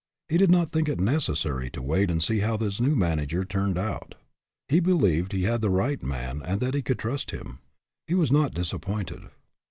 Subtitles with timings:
[0.29, 3.77] He did not think it necessary to wait and see how his new manager turned
[3.77, 4.15] out.
[4.67, 7.59] He believed he had the right man and that he could trust him.
[8.07, 9.21] He was not disappointed.